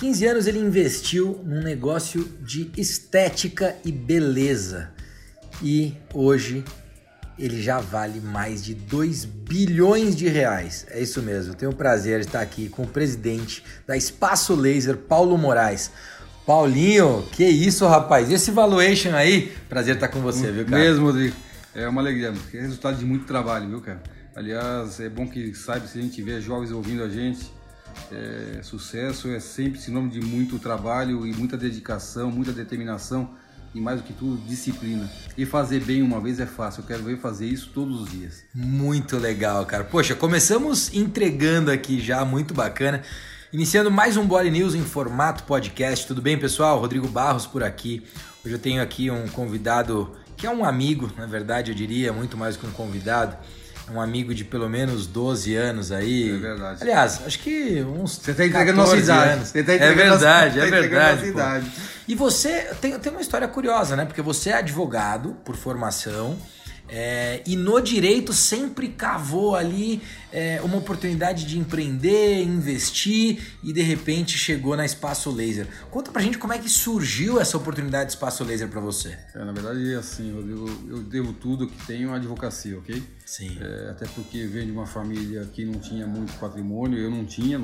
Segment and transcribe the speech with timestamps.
[0.00, 4.90] 15 anos ele investiu num negócio de estética e beleza.
[5.62, 6.62] E hoje
[7.38, 10.86] ele já vale mais de 2 bilhões de reais.
[10.90, 11.54] É isso mesmo.
[11.54, 15.90] Tenho o prazer de estar aqui com o presidente da Espaço Laser, Paulo Moraes.
[16.46, 18.30] Paulinho, que isso, rapaz?
[18.30, 20.76] Esse valuation aí, prazer estar com você, viu, cara?
[20.76, 21.34] Mesmo, Rodrigo.
[21.74, 24.02] É uma alegria, é resultado de muito trabalho, viu, cara?
[24.34, 27.50] Aliás, é bom que saiba se a gente vê jovens ouvindo a gente.
[28.12, 33.30] É, sucesso é sempre sinônimo de muito trabalho e muita dedicação, muita determinação
[33.74, 35.10] e mais do que tudo, disciplina.
[35.36, 38.42] E fazer bem uma vez é fácil, eu quero ver fazer isso todos os dias.
[38.54, 39.84] Muito legal, cara.
[39.84, 43.02] Poxa, começamos entregando aqui já, muito bacana.
[43.52, 46.06] Iniciando mais um Body News em formato podcast.
[46.06, 46.80] Tudo bem, pessoal?
[46.80, 48.02] Rodrigo Barros por aqui.
[48.44, 52.36] Hoje eu tenho aqui um convidado que é um amigo, na verdade, eu diria, muito
[52.36, 53.36] mais que um convidado
[53.90, 56.30] um amigo de pelo menos 12 anos aí.
[56.30, 56.82] É verdade.
[56.82, 58.16] Aliás, acho que uns.
[58.16, 59.32] Você está entregando nossa idade.
[59.32, 59.48] Anos.
[59.48, 61.26] Você tá é verdade, nossa, é verdade.
[61.26, 61.72] idade.
[62.08, 64.04] E você tem, tem uma história curiosa, né?
[64.04, 66.36] Porque você é advogado por formação.
[66.88, 70.00] É, e no direito sempre cavou ali
[70.32, 75.66] é, uma oportunidade de empreender, investir e de repente chegou na Espaço Laser.
[75.90, 79.18] Conta pra gente como é que surgiu essa oportunidade de Espaço Laser para você.
[79.34, 83.02] É, na verdade é assim, Rodrigo, eu devo tudo que tenho à advocacia, ok?
[83.24, 83.58] Sim.
[83.60, 87.60] É, até porque venho de uma família que não tinha muito patrimônio, eu não tinha,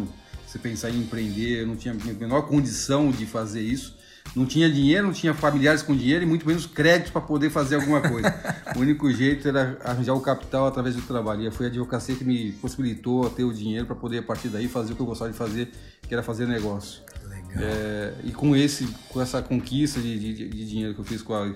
[0.47, 4.02] se pensar em empreender, eu não tinha a menor condição de fazer isso
[4.35, 7.77] não tinha dinheiro, não tinha familiares com dinheiro e muito menos crédito para poder fazer
[7.77, 8.35] alguma coisa.
[8.75, 11.47] o único jeito era arranjar o capital através do trabalho.
[11.47, 14.69] E foi a advocacia que me possibilitou ter o dinheiro para poder, a partir daí,
[14.69, 15.71] fazer o que eu gostava de fazer,
[16.03, 17.03] que era fazer negócio.
[17.29, 17.63] Legal.
[17.63, 21.35] É, e com, esse, com essa conquista de, de, de dinheiro que eu fiz com
[21.35, 21.53] a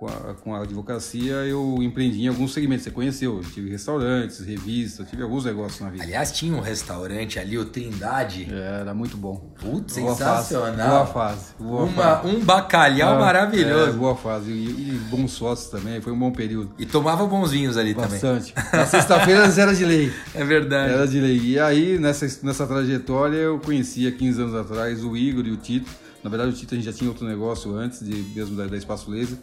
[0.00, 2.84] com a, com a advocacia, eu empreendi em alguns segmentos.
[2.84, 6.02] Você conheceu, eu tive restaurantes, revistas, tive alguns negócios na vida.
[6.02, 8.48] Aliás, tinha um restaurante ali, o Trindade.
[8.50, 9.52] É, era muito bom.
[9.60, 11.06] Putz, boa sensacional.
[11.06, 11.54] Fase, boa fase.
[11.58, 12.34] Boa Uma, fase.
[12.34, 13.90] Um bacalhau Ah, maravilhoso.
[13.90, 14.50] É, boa fase.
[14.50, 16.72] E, e bons sócios também, foi um bom período.
[16.78, 18.12] E tomava bons vinhos ali também.
[18.12, 18.54] Bastante.
[18.72, 20.10] Na sexta-feira era de lei.
[20.34, 20.94] É verdade.
[20.94, 21.38] Era de lei.
[21.40, 25.90] E aí, nessa, nessa trajetória, eu conhecia 15 anos atrás o Igor e o Tito.
[26.24, 28.76] Na verdade, o Tito a gente já tinha outro negócio antes, de, mesmo da, da
[28.76, 29.36] Espaço Laser.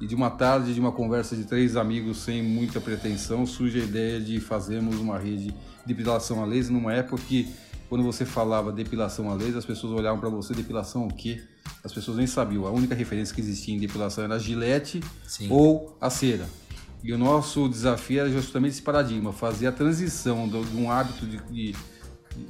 [0.00, 3.84] E de uma tarde, de uma conversa de três amigos sem muita pretensão, surge a
[3.84, 5.54] ideia de fazermos uma rede de
[5.86, 7.48] depilação a laser numa época que,
[7.88, 11.42] quando você falava depilação a laser, as pessoas olhavam para você, depilação o quê?
[11.82, 12.64] As pessoas nem sabiam.
[12.66, 15.48] A única referência que existia em depilação era a gilete Sim.
[15.50, 16.46] ou a cera.
[17.02, 21.26] E o nosso desafio era justamente esse paradigma, fazer a transição do- de um hábito
[21.26, 21.74] de, de-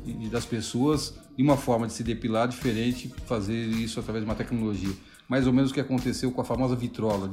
[0.05, 4.35] de- das pessoas e uma forma de se depilar diferente, fazer isso através de uma
[4.35, 4.93] tecnologia.
[5.29, 7.31] Mais ou menos o que aconteceu com a famosa vitrola.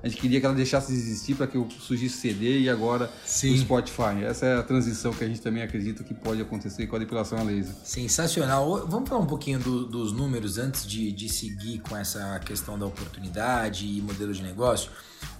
[0.00, 3.52] A gente queria que ela deixasse de existir para que surgisse CD e agora Sim.
[3.52, 4.22] o Spotify.
[4.24, 7.38] Essa é a transição que a gente também acredita que pode acontecer com a depilação
[7.38, 7.74] a laser.
[7.82, 8.86] Sensacional.
[8.86, 12.86] Vamos falar um pouquinho do- dos números antes de, de seguir com essa questão da
[12.86, 14.92] oportunidade e modelo de negócio.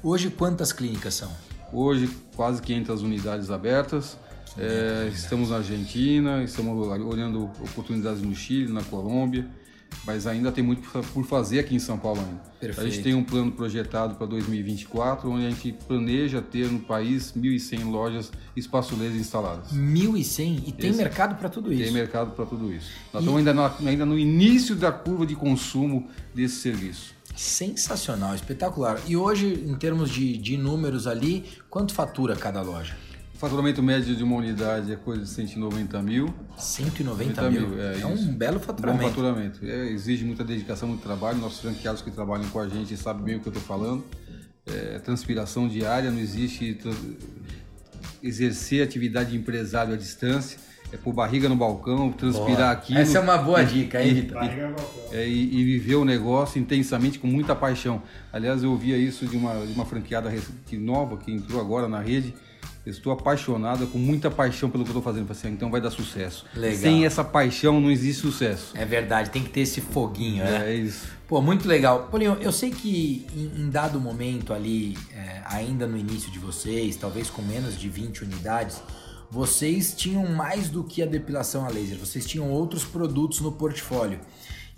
[0.02, 1.30] Hoje, quantas clínicas são?
[1.72, 4.18] Hoje, quase 500 unidades abertas.
[4.58, 9.46] É, estamos na Argentina, estamos olhando oportunidades no Chile, na Colômbia,
[10.06, 12.40] mas ainda tem muito por fazer aqui em São Paulo ainda.
[12.60, 12.86] Perfeito.
[12.86, 17.32] A gente tem um plano projetado para 2024, onde a gente planeja ter no país
[17.36, 19.72] 1.100 lojas espaço laser instaladas.
[19.72, 21.82] 1.100 e tem mercado para tudo isso.
[21.82, 22.90] Tem mercado para tudo isso.
[23.12, 27.14] Nós E- estamos ainda no, ainda no início da curva de consumo desse serviço.
[27.34, 28.98] Sensacional, espetacular.
[29.06, 32.96] E hoje, em termos de, de números ali, quanto fatura cada loja?
[33.36, 36.34] O faturamento médio de uma unidade é coisa de 190 mil.
[36.56, 37.68] 190 90 mil.
[37.68, 39.10] mil, é É, um belo Bom faturamento.
[39.10, 39.60] faturamento.
[39.62, 41.36] É, exige muita dedicação, muito trabalho.
[41.36, 44.02] Nossos franqueados que trabalham com a gente sabem bem o que eu estou falando.
[44.64, 46.78] É, transpiração diária, não existe
[48.22, 50.58] exercer atividade de empresário à distância.
[50.90, 52.96] É pôr barriga no balcão, transpirar aqui.
[52.96, 54.40] Essa é uma boa dica, hein, Vitor?
[55.12, 58.02] É, e, e viver o negócio intensamente com muita paixão.
[58.32, 60.32] Aliás, eu ouvia isso de uma, de uma franqueada
[60.64, 62.32] que nova que entrou agora na rede.
[62.84, 65.30] Estou apaixonada com muita paixão pelo que eu estou fazendo.
[65.30, 66.46] Assim, então vai dar sucesso.
[66.54, 66.78] Legal.
[66.78, 68.72] Sem essa paixão não existe sucesso.
[68.76, 70.70] É verdade, tem que ter esse foguinho, né?
[70.70, 71.08] É, isso.
[71.26, 72.08] Pô, muito legal.
[72.08, 76.94] Paulinho, eu sei que em, em dado momento ali, é, ainda no início de vocês,
[76.96, 78.80] talvez com menos de 20 unidades,
[79.30, 84.20] vocês tinham mais do que a depilação a laser, vocês tinham outros produtos no portfólio.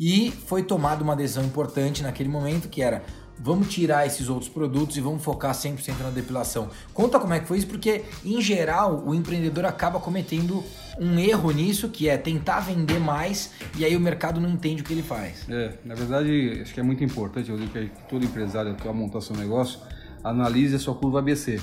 [0.00, 3.05] E foi tomada uma decisão importante naquele momento que era
[3.38, 6.69] vamos tirar esses outros produtos e vamos focar 100% na depilação.
[6.93, 10.62] Conta como é que foi isso, porque em geral o empreendedor acaba cometendo
[10.99, 14.85] um erro nisso, que é tentar vender mais e aí o mercado não entende o
[14.85, 15.46] que ele faz.
[15.49, 18.93] É, na verdade, acho que é muito importante, eu digo que todo empresário que vai
[18.94, 19.79] montar seu negócio,
[20.23, 21.61] analise a sua curva ABC.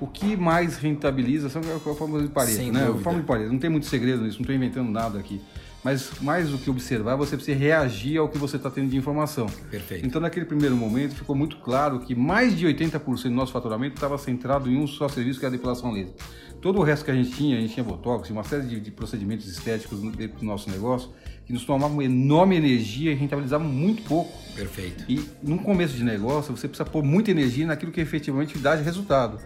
[0.00, 2.80] O que mais rentabiliza são a fórmula de Pareto, Sem né?
[2.80, 3.00] dúvida.
[3.00, 3.52] A fórmula de Pareto.
[3.52, 5.40] Não tem muito segredo nisso, não estou inventando nada aqui.
[5.82, 9.46] Mas mais do que observar, você precisa reagir ao que você está tendo de informação.
[9.70, 10.04] Perfeito.
[10.04, 14.18] Então, naquele primeiro momento, ficou muito claro que mais de 80% do nosso faturamento estava
[14.18, 16.14] centrado em um só serviço, que é a depilação laser.
[16.60, 18.90] Todo o resto que a gente tinha, a gente tinha botox, uma série de, de
[18.90, 21.10] procedimentos estéticos dentro do nosso negócio,
[21.48, 24.30] que nos tomavam enorme energia e rentabilizavam muito pouco.
[24.54, 25.02] Perfeito.
[25.08, 29.40] E num começo de negócio, você precisa pôr muita energia naquilo que efetivamente dá resultado.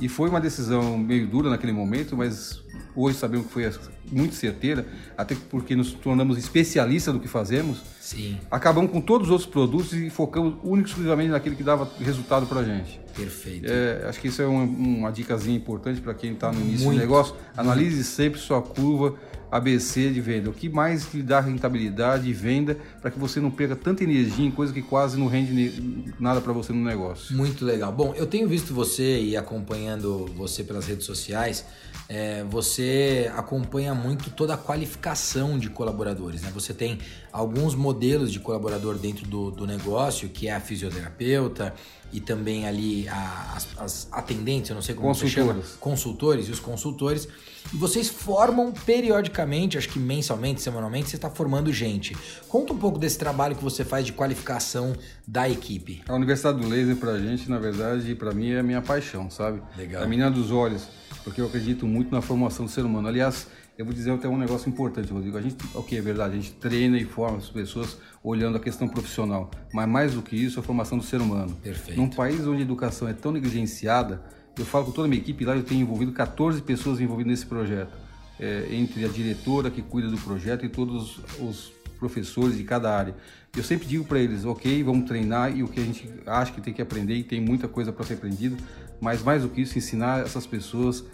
[0.00, 2.62] E foi uma decisão meio dura naquele momento, mas
[2.96, 3.70] hoje sabemos que foi
[4.10, 7.82] muito certeira, até porque nos tornamos especialistas do que fazemos.
[8.00, 8.38] Sim.
[8.50, 12.60] Acabamos com todos os outros produtos e focamos único exclusivamente naquele que dava resultado para
[12.60, 12.98] a gente.
[13.14, 13.66] Perfeito.
[13.70, 16.96] É, acho que isso é uma, uma dicasinha importante para quem está no início Muito.
[16.96, 17.36] do negócio.
[17.54, 19.16] Analise sempre sua curva
[19.52, 20.48] ABC de venda.
[20.48, 24.46] O que mais lhe dá rentabilidade e venda para que você não perca tanta energia
[24.46, 27.36] em coisa que quase não rende nada para você no negócio.
[27.36, 27.92] Muito legal.
[27.92, 31.66] Bom, eu tenho visto você e acompanhando você pelas redes sociais,
[32.08, 36.40] é, você acompanha muito toda a qualificação de colaboradores.
[36.40, 36.50] Né?
[36.54, 36.98] Você tem
[37.30, 41.74] alguns modelos de colaborador dentro do, do negócio, que é a fisioterapeuta
[42.12, 46.50] e também ali a- as, as atendentes, eu não sei como você chama, consultores e
[46.50, 47.26] os consultores.
[47.72, 52.16] E vocês formam periodicamente, acho que mensalmente, semanalmente, você está formando gente.
[52.48, 54.94] Conta um pouco desse trabalho que você faz de qualificação
[55.26, 56.02] da equipe.
[56.08, 59.62] A Universidade do Laser pra gente, na verdade, para mim é a minha paixão, sabe?
[59.76, 60.02] Legal.
[60.02, 60.88] A menina dos olhos,
[61.24, 63.06] porque eu acredito muito na formação do ser humano.
[63.08, 65.36] Aliás, eu vou dizer até um negócio importante, Rodrigo.
[65.36, 68.88] A gente, ok, é verdade, a gente treina e forma as pessoas olhando a questão
[68.88, 71.56] profissional, mas mais do que isso, a formação do ser humano.
[71.62, 71.98] Perfeito.
[71.98, 74.22] Num país onde a educação é tão negligenciada,
[74.58, 77.46] eu falo com toda a minha equipe lá, eu tenho envolvido 14 pessoas envolvidas nesse
[77.46, 78.02] projeto.
[78.40, 83.14] É, entre a diretora que cuida do projeto e todos os professores de cada área.
[83.56, 86.60] Eu sempre digo para eles, ok, vamos treinar e o que a gente acha que
[86.60, 88.56] tem que aprender e tem muita coisa para ser aprendido,
[89.00, 91.04] mas mais do que isso, ensinar essas pessoas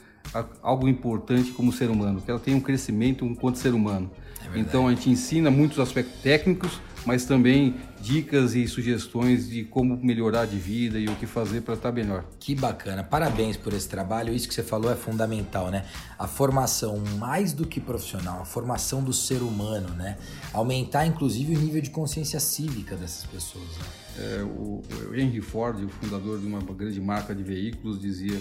[0.63, 4.11] algo importante como ser humano, que ela tenha um crescimento enquanto ser humano.
[4.55, 10.47] então a gente ensina muitos aspectos técnicos, mas também dicas e sugestões de como melhorar
[10.47, 12.25] de vida e o que fazer para estar melhor.
[12.39, 14.33] Que bacana, parabéns por esse trabalho.
[14.33, 15.85] Isso que você falou é fundamental, né?
[16.19, 20.17] A formação, mais do que profissional, a formação do ser humano, né?
[20.53, 23.65] Aumentar, inclusive, o nível de consciência cívica dessas pessoas.
[23.65, 23.85] Né?
[24.19, 24.83] É, o
[25.15, 28.41] Henry Ford, o fundador de uma grande marca de veículos, dizia: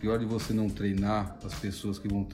[0.00, 2.26] pior de você não treinar as pessoas que vão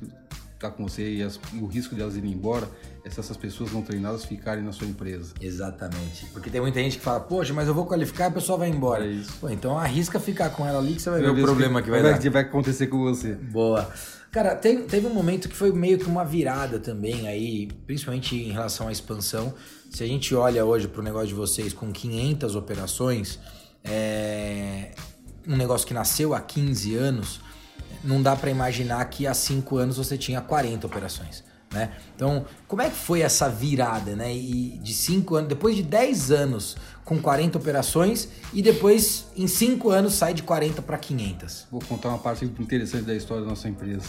[0.55, 2.69] estar com você e, as- e o risco de elas irem embora
[3.05, 5.35] é se essas pessoas não treinadas ficarem na sua empresa.
[5.41, 6.27] Exatamente.
[6.33, 8.69] Porque tem muita gente que fala, poxa, mas eu vou qualificar e a pessoa vai
[8.71, 9.05] embora.
[9.05, 9.33] É isso.
[9.41, 11.83] Pô, então arrisca ficar com ela ali que você vai ver Meu o Deus, problema
[11.83, 12.31] que vai vai, dar.
[12.31, 13.35] vai acontecer com você.
[13.35, 13.91] Boa.
[14.31, 18.51] Cara, tem- teve um momento que foi meio que uma virada também aí, principalmente em
[18.51, 19.55] relação à expansão.
[19.91, 23.39] Se a gente olha hoje para o negócio de vocês com 500 operações,
[23.85, 24.91] é
[25.47, 27.39] um negócio que nasceu há 15 anos,
[28.05, 31.43] não dá para imaginar que há 5 anos você tinha 40 operações.
[31.73, 31.91] Né?
[32.15, 34.33] Então, como é que foi essa virada, né?
[34.33, 39.91] E de 5 anos, depois de 10 anos com 40 operações e depois em 5
[39.91, 41.67] anos sai de 40 para 500.
[41.73, 44.06] Vou contar uma parte interessante da história da nossa empresa.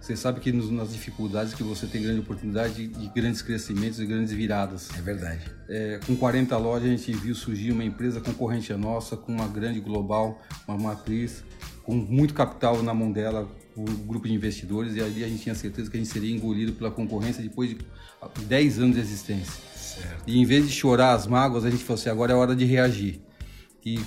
[0.00, 4.00] Você sabe que nos- nas dificuldades que você tem grande oportunidade de, de grandes crescimentos
[4.00, 4.88] e grandes viradas.
[4.96, 5.42] É verdade.
[5.68, 9.46] É, com 40 lojas, a gente viu surgir uma empresa concorrente à nossa, com uma
[9.46, 11.42] grande global, uma matriz,
[11.88, 15.54] com muito capital na mão dela, um grupo de investidores, e ali a gente tinha
[15.54, 17.78] certeza que a gente seria engolido pela concorrência depois de
[18.44, 19.54] 10 anos de existência.
[19.74, 20.24] Certo.
[20.26, 22.66] E em vez de chorar as mágoas, a gente falou assim: agora é hora de
[22.66, 23.22] reagir.
[23.82, 23.98] E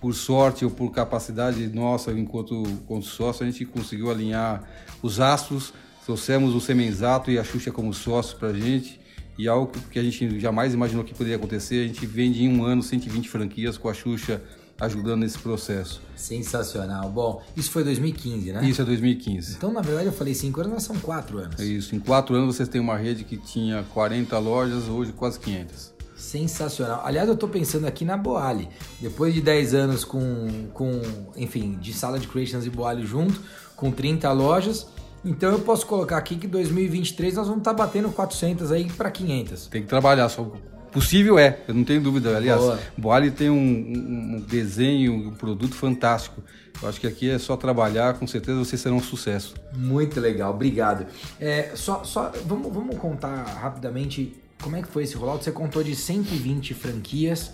[0.00, 4.64] por sorte ou por capacidade nossa, enquanto, enquanto sócio, a gente conseguiu alinhar
[5.02, 5.74] os astros,
[6.06, 8.98] trouxemos o Semenzato e a Xuxa como sócio pra gente.
[9.36, 12.64] E algo que a gente jamais imaginou que poderia acontecer, a gente vende em um
[12.64, 14.42] ano 120 franquias com a Xuxa
[14.80, 16.00] ajudando nesse processo.
[16.16, 17.10] Sensacional.
[17.10, 18.64] Bom, isso foi 2015, né?
[18.64, 19.56] Isso é 2015.
[19.56, 21.60] Então, na verdade, eu falei 5 anos, mas são 4 anos.
[21.60, 21.94] É isso.
[21.94, 25.92] Em quatro anos vocês têm uma rede que tinha 40 lojas, hoje quase 500.
[26.16, 27.02] Sensacional.
[27.04, 28.68] Aliás, eu tô pensando aqui na Boali.
[29.00, 31.00] Depois de 10 anos com, com
[31.36, 33.40] enfim, de sala de creations e Boali junto,
[33.74, 34.86] com 30 lojas.
[35.24, 39.66] Então eu posso colocar aqui que 2023 nós vamos estar batendo 400 aí para 500.
[39.66, 40.50] Tem que trabalhar, só
[40.92, 42.36] possível é, eu não tenho dúvida.
[42.36, 42.78] Aliás, Boa.
[42.96, 46.42] Boali tem um, um- um desenho, um produto fantástico.
[46.82, 49.54] Eu acho que aqui é só trabalhar, com certeza vocês serão um sucesso.
[49.76, 51.06] Muito legal, obrigado.
[51.38, 55.44] É, só, só vamos, vamos contar rapidamente como é que foi esse rollout.
[55.44, 57.52] Você contou de 120 franquias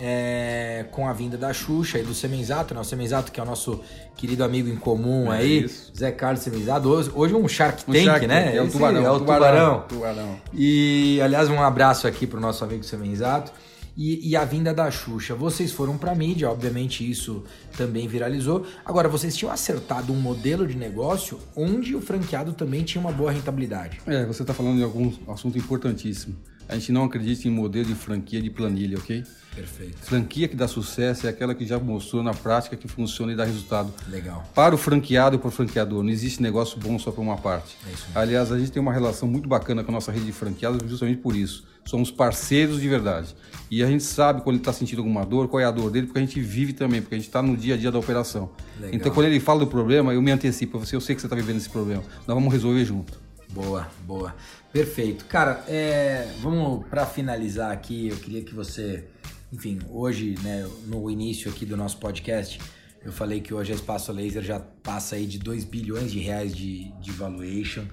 [0.00, 2.80] é, com a vinda da Xuxa e do Semenzato, né?
[2.80, 3.80] O Semenzato, que é o nosso
[4.16, 5.92] querido amigo em comum É aí, isso.
[5.96, 6.88] Zé Carlos Semenzato.
[6.88, 8.44] Hoje, hoje um Shark Um Tank, Shark né?
[8.46, 9.04] Tank, É o tubarão.
[9.04, 9.84] É o tubarão.
[9.88, 10.36] tubarão.
[10.52, 13.52] E, aliás, um abraço aqui pro nosso amigo Semenzato.
[13.96, 15.36] e, e a vinda da Xuxa.
[15.36, 17.44] Vocês foram para mídia, obviamente isso
[17.76, 18.66] também viralizou.
[18.84, 23.30] Agora, vocês tinham acertado um modelo de negócio onde o franqueado também tinha uma boa
[23.30, 24.00] rentabilidade.
[24.06, 26.34] É, você está falando de algum assunto importantíssimo.
[26.68, 29.24] A gente não acredita em modelo de franquia de planilha, ok?
[29.54, 29.98] Perfeito.
[29.98, 33.44] Franquia que dá sucesso é aquela que já mostrou na prática que funciona e dá
[33.44, 33.92] resultado.
[34.08, 34.44] Legal.
[34.54, 36.02] Para o franqueado e para o franqueador.
[36.02, 37.76] Não existe negócio bom só para uma parte.
[37.86, 40.32] É isso Aliás, a gente tem uma relação muito bacana com a nossa rede de
[40.32, 41.64] franqueados justamente por isso.
[41.84, 43.34] Somos parceiros de verdade.
[43.70, 46.06] E a gente sabe quando ele está sentindo alguma dor, qual é a dor dele,
[46.06, 48.50] porque a gente vive também, porque a gente está no dia a dia da operação.
[48.76, 48.94] Legal.
[48.94, 50.78] Então, quando ele fala do problema, eu me antecipo.
[50.78, 52.02] Eu sei que você está vivendo esse problema.
[52.26, 53.23] Nós vamos resolver junto.
[53.54, 54.34] Boa, boa.
[54.72, 55.26] Perfeito.
[55.26, 59.04] Cara, é, vamos para finalizar aqui, eu queria que você,
[59.52, 62.58] enfim, hoje, né, no início aqui do nosso podcast,
[63.04, 66.52] eu falei que hoje a Espaço Laser já passa aí de 2 bilhões de reais
[66.52, 67.84] de, de valuation,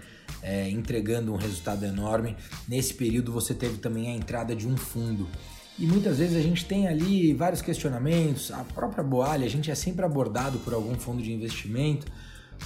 [0.42, 2.36] é, entregando um resultado enorme.
[2.68, 5.30] Nesse período você teve também a entrada de um fundo.
[5.78, 9.76] E muitas vezes a gente tem ali vários questionamentos, a própria Boalha, a gente é
[9.76, 12.08] sempre abordado por algum fundo de investimento,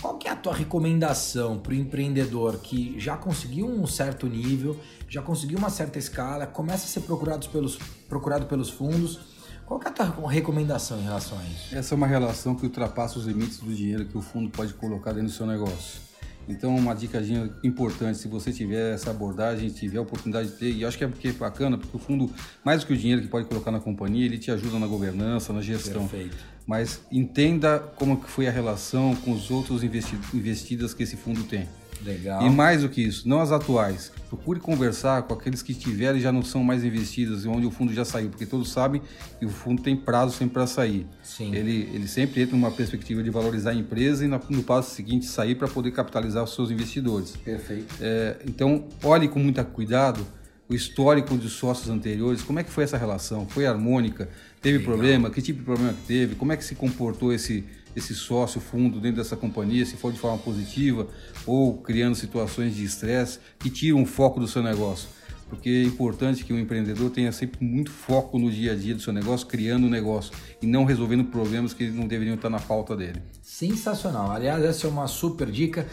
[0.01, 4.79] qual que é a tua recomendação para o empreendedor que já conseguiu um certo nível,
[5.09, 9.19] já conseguiu uma certa escala, começa a ser procurado pelos, procurado pelos fundos?
[9.65, 11.75] Qual que é a tua recomendação em relação a isso?
[11.75, 15.11] Essa é uma relação que ultrapassa os limites do dinheiro que o fundo pode colocar
[15.11, 16.01] dentro do seu negócio.
[16.47, 17.21] Então, uma dica
[17.63, 21.07] importante, se você tiver essa abordagem, tiver a oportunidade de ter, e acho que é
[21.07, 22.29] porque é bacana, porque o fundo,
[22.63, 25.51] mais do que o dinheiro que pode colocar na companhia, ele te ajuda na governança,
[25.51, 26.07] na gestão.
[26.07, 26.37] Perfeito.
[26.67, 31.67] Mas entenda como que foi a relação com os outros investidas que esse fundo tem.
[32.03, 32.45] Legal.
[32.45, 34.11] E mais do que isso, não as atuais.
[34.27, 37.93] Procure conversar com aqueles que tiveram e já não são mais investidas, onde o fundo
[37.93, 39.01] já saiu, porque todos sabem
[39.39, 41.07] que o fundo tem prazo sempre para sair.
[41.23, 41.53] Sim.
[41.55, 45.55] Ele, ele sempre entra numa perspectiva de valorizar a empresa e no passo seguinte sair
[45.55, 47.35] para poder capitalizar os seus investidores.
[47.37, 47.93] Perfeito.
[48.01, 50.25] É, então, olhe com muito cuidado
[50.67, 53.47] o histórico dos sócios anteriores, como é que foi essa relação?
[53.47, 54.27] Foi harmônica?
[54.61, 54.93] Teve Legal.
[54.93, 55.29] problema?
[55.29, 56.35] Que tipo de problema que teve?
[56.35, 57.63] Como é que se comportou esse,
[57.95, 61.07] esse sócio fundo dentro dessa companhia, se for de forma positiva
[61.45, 65.09] ou criando situações de estresse que tiram o foco do seu negócio?
[65.49, 69.01] Porque é importante que o empreendedor tenha sempre muito foco no dia a dia do
[69.01, 72.95] seu negócio, criando um negócio e não resolvendo problemas que não deveriam estar na pauta
[72.95, 73.21] dele.
[73.43, 74.31] Sensacional.
[74.31, 75.87] Aliás, essa é uma super dica.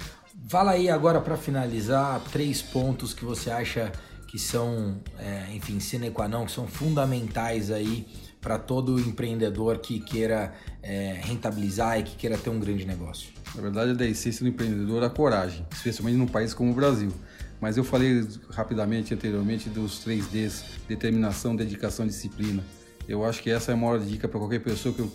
[0.49, 3.93] Fala aí agora para finalizar três pontos que você acha
[4.27, 8.07] que são, é, enfim, sine qua non, que são fundamentais aí
[8.43, 13.31] para todo empreendedor que queira é, rentabilizar e que queira ter um grande negócio?
[13.55, 17.13] Na verdade, da essência do empreendedor a coragem, especialmente num país como o Brasil.
[17.61, 22.65] Mas eu falei rapidamente anteriormente dos três Ds: determinação, dedicação disciplina.
[23.09, 25.13] Eu acho que essa é a maior dica para qualquer pessoa que eu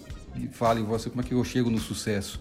[0.52, 2.40] fale você como é que eu chego no sucesso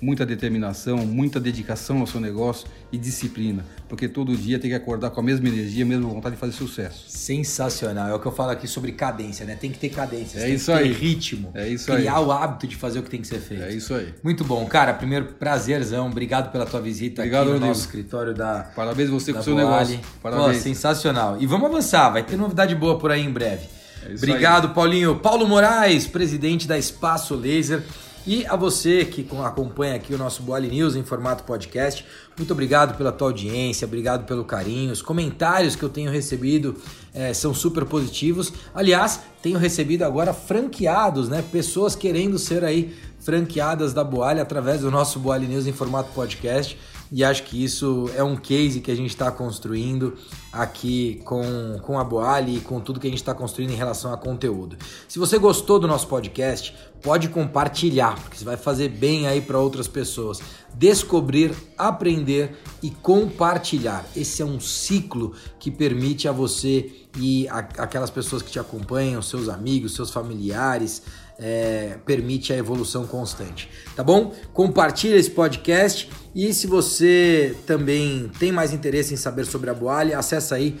[0.00, 5.10] muita determinação, muita dedicação ao seu negócio e disciplina, porque todo dia tem que acordar
[5.10, 7.04] com a mesma energia, a mesma vontade de fazer sucesso.
[7.08, 8.08] Sensacional.
[8.08, 9.54] É o que eu falo aqui sobre cadência, né?
[9.54, 10.92] Tem que ter cadência, é tem isso que ter aí.
[10.92, 12.24] ritmo, é isso criar aí.
[12.24, 13.62] o hábito de fazer o que tem que ser feito.
[13.62, 14.12] É isso aí.
[14.22, 14.92] Muito bom, cara.
[14.92, 16.08] Primeiro prazerzão.
[16.08, 19.44] Obrigado pela tua visita Obrigado, aqui no nosso escritório da Parabéns você da com o
[19.44, 19.98] seu negócio.
[19.98, 20.62] Pô, Parabéns.
[20.62, 21.36] sensacional.
[21.40, 23.66] E vamos avançar, vai ter novidade boa por aí em breve.
[24.04, 25.16] É isso Obrigado, Paulinho.
[25.20, 27.82] Paulo Moraes, presidente da Espaço Laser.
[28.24, 32.06] E a você que acompanha aqui o nosso Boali News em formato podcast,
[32.38, 34.92] muito obrigado pela tua audiência, obrigado pelo carinho.
[34.92, 36.76] Os comentários que eu tenho recebido
[37.12, 38.52] eh, são super positivos.
[38.72, 41.42] Aliás, tenho recebido agora franqueados, né?
[41.50, 46.78] Pessoas querendo ser aí franqueadas da Boali através do nosso Boali News em formato podcast.
[47.14, 50.16] E acho que isso é um case que a gente está construindo
[50.50, 54.14] aqui com, com a Boali e com tudo que a gente está construindo em relação
[54.14, 54.78] a conteúdo.
[55.06, 59.58] Se você gostou do nosso podcast, pode compartilhar, porque você vai fazer bem aí para
[59.58, 60.40] outras pessoas.
[60.72, 64.06] Descobrir, aprender e compartilhar.
[64.16, 69.20] Esse é um ciclo que permite a você e a, aquelas pessoas que te acompanham,
[69.20, 71.02] seus amigos, seus familiares,
[71.38, 74.34] é, permite a evolução constante, tá bom?
[74.52, 80.14] Compartilha esse podcast e se você também tem mais interesse em saber sobre a Boali,
[80.14, 80.78] acessa aí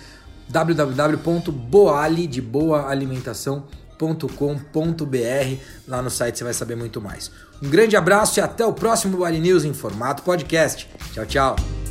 [0.48, 5.56] www.boali de boa alimentação.com.br.
[5.88, 7.30] Lá no site você vai saber muito mais.
[7.62, 10.88] Um grande abraço e até o próximo Boali News em formato podcast.
[11.12, 11.81] Tchau, tchau.